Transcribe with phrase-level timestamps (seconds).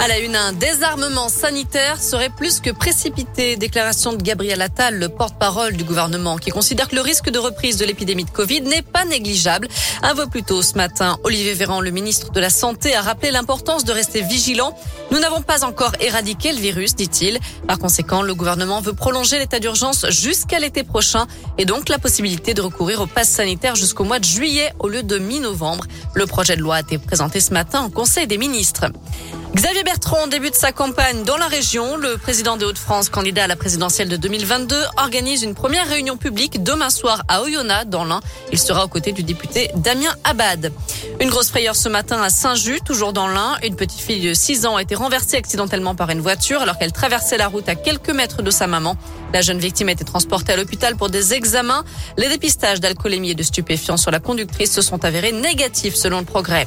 [0.00, 3.54] À la une, un désarmement sanitaire serait plus que précipité.
[3.54, 7.76] Déclaration de Gabriel Attal, le porte-parole du gouvernement, qui considère que le risque de reprise
[7.76, 9.68] de l'épidémie de Covid n'est pas négligeable.
[10.02, 13.30] Un peu plus tôt ce matin, Olivier Véran, le ministre de la Santé, a rappelé
[13.30, 14.76] l'importance de rester vigilant.
[15.12, 17.38] Nous n'avons pas encore éradiqué le virus, dit-il.
[17.68, 21.28] Par conséquent, le gouvernement veut prolonger l'état d'urgence jusqu'à l'été prochain
[21.58, 25.04] et donc la possibilité de recourir au pass sanitaire jusqu'au mois de juillet au lieu
[25.04, 25.84] de mi-novembre.
[26.14, 28.86] Le projet de loi a été présenté ce matin au Conseil des ministres.
[29.54, 31.98] Xavier Bertrand débute sa campagne dans la région.
[31.98, 36.62] Le président des Hauts-de-France, candidat à la présidentielle de 2022, organise une première réunion publique
[36.62, 38.20] demain soir à Oyonnax, dans l'Ain.
[38.50, 40.72] Il sera aux côtés du député Damien Abad.
[41.20, 43.58] Une grosse frayeur ce matin à Saint-Just, toujours dans l'Ain.
[43.62, 46.92] Une petite fille de 6 ans a été renversée accidentellement par une voiture alors qu'elle
[46.92, 48.96] traversait la route à quelques mètres de sa maman.
[49.34, 51.84] La jeune victime a été transportée à l'hôpital pour des examens.
[52.16, 56.24] Les dépistages d'alcoolémie et de stupéfiants sur la conductrice se sont avérés négatifs selon le
[56.24, 56.66] progrès.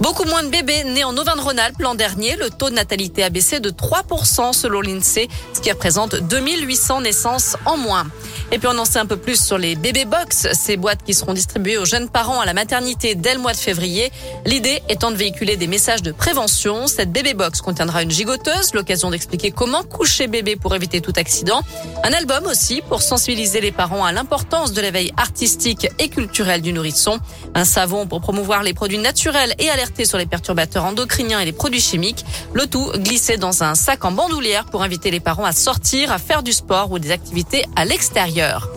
[0.00, 2.34] Beaucoup moins de bébés nés en Auvergne-Rhône-Alpes l'an dernier.
[2.36, 7.58] Le taux de natalité a baissé de 3% selon l'INSEE, ce qui représente 2800 naissances
[7.66, 8.06] en moins.
[8.50, 11.12] Et puis on en sait un peu plus sur les bébés box, ces boîtes qui
[11.12, 14.10] seront distribuées aux jeunes parents à la maternité dès le mois de février.
[14.46, 16.86] L'idée étant de véhiculer des messages de prévention.
[16.86, 21.60] Cette bébé box contiendra une gigoteuse, l'occasion d'expliquer comment coucher bébé pour éviter tout accident.
[22.04, 26.72] Un album aussi pour sensibiliser les parents à l'importance de l'éveil artistique et culturel du
[26.72, 27.18] nourrisson.
[27.54, 31.52] Un savon pour promouvoir les produits naturels et alerter sur les perturbateurs endocriniens et les
[31.52, 32.24] produits chimiques.
[32.52, 36.18] Le tout glissé dans un sac en bandoulière pour inviter les parents à sortir, à
[36.18, 38.68] faire du sport ou des activités à l'extérieur.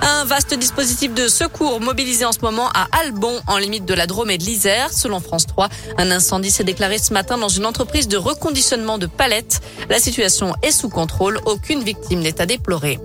[0.00, 4.06] Un vaste dispositif de secours mobilisé en ce moment à Albon, en limite de la
[4.06, 4.92] Drôme et de l'Isère.
[4.92, 9.06] Selon France 3, un incendie s'est déclaré ce matin dans une entreprise de reconditionnement de
[9.06, 9.60] palettes.
[9.90, 11.40] La situation est sous contrôle.
[11.46, 12.98] Aucune victime n'est à déplorer.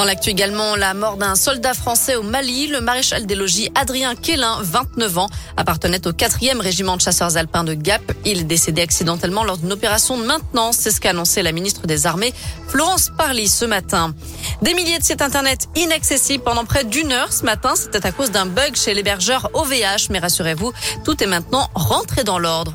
[0.00, 4.14] Dans l'actu également, la mort d'un soldat français au Mali, le maréchal des logis Adrien
[4.14, 8.00] Quélin, 29 ans, appartenait au 4e régiment de chasseurs alpins de Gap.
[8.24, 10.78] Il est décédé accidentellement lors d'une opération de maintenance.
[10.78, 12.32] C'est ce qu'a annoncé la ministre des Armées,
[12.66, 14.14] Florence Parly, ce matin.
[14.62, 17.74] Des milliers de sites internet inaccessibles pendant près d'une heure ce matin.
[17.76, 20.08] C'était à cause d'un bug chez l'hébergeur OVH.
[20.08, 20.72] Mais rassurez-vous,
[21.04, 22.72] tout est maintenant rentré dans l'ordre.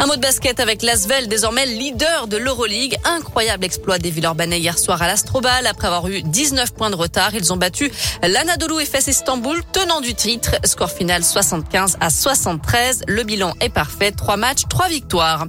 [0.00, 2.96] Un mot de basket avec Lasvel, désormais leader de l'Euroleague.
[3.04, 5.66] Incroyable exploit des Villeurbanais hier soir à l'Astrobal.
[5.66, 7.90] Après avoir eu 19 points de retard, ils ont battu
[8.22, 10.52] l'Anadolu Efes Istanbul, tenant du titre.
[10.62, 13.02] Score final 75 à 73.
[13.08, 14.12] Le bilan est parfait.
[14.12, 15.46] Trois matchs, trois victoires.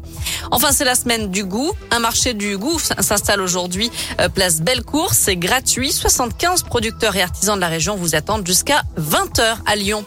[0.50, 1.72] Enfin, c'est la semaine du goût.
[1.92, 3.92] Un marché du goût s'installe aujourd'hui.
[4.20, 5.14] Euh, place Bellecour.
[5.14, 5.92] C'est gratuit.
[5.92, 10.04] 75 producteurs et artisans de la région vous attendent jusqu'à 20h à Lyon.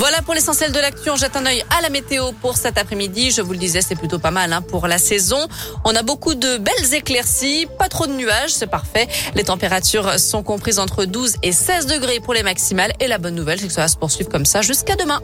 [0.00, 1.10] Voilà pour l'essentiel de l'actu.
[1.10, 3.32] On jette un œil à la météo pour cet après-midi.
[3.32, 5.46] Je vous le disais, c'est plutôt pas mal hein, pour la saison.
[5.84, 9.08] On a beaucoup de belles éclaircies, pas trop de nuages, c'est parfait.
[9.34, 12.94] Les températures sont comprises entre 12 et 16 degrés pour les maximales.
[12.98, 15.20] Et la bonne nouvelle, c'est que ça va se poursuivre comme ça jusqu'à demain.